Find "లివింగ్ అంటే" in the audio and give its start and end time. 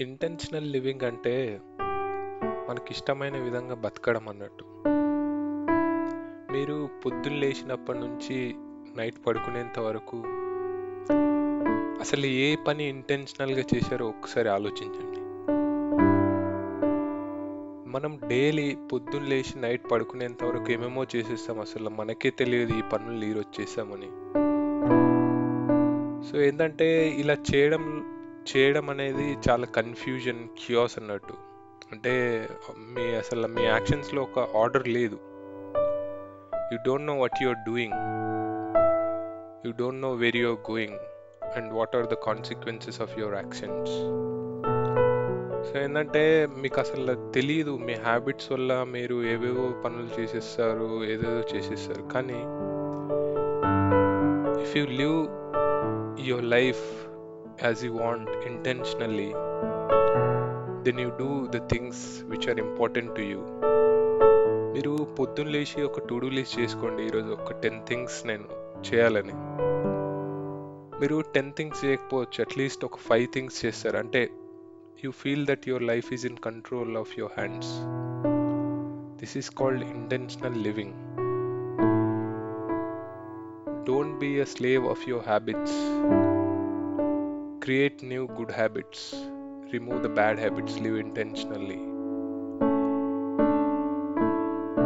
0.72-1.60